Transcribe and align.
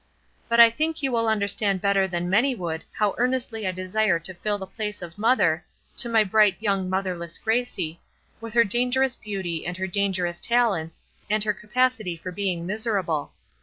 But 0.49 0.59
I 0.59 0.71
think 0.71 1.03
you 1.03 1.11
will 1.11 1.27
understand 1.27 1.79
better 1.79 2.07
than 2.07 2.27
many 2.27 2.55
would 2.55 2.83
how 2.91 3.13
earnestly 3.19 3.67
I 3.67 3.71
desire 3.71 4.17
to 4.17 4.33
fill 4.33 4.57
the 4.57 4.65
place 4.65 5.03
of 5.03 5.19
mother, 5.19 5.63
to 5.97 6.09
my 6.09 6.23
bright 6.23 6.57
young 6.59 6.89
motherless 6.89 7.37
Gracie, 7.37 8.01
with 8.39 8.55
her 8.55 8.63
dangerous 8.63 9.15
beauty 9.15 9.63
and 9.63 9.77
her 9.77 9.85
dangerous 9.85 10.39
talents 10.39 11.03
and 11.29 11.43
her 11.43 11.53
capacity 11.53 12.17
for 12.17 12.31
being 12.31 12.65
miserable. 12.65 13.33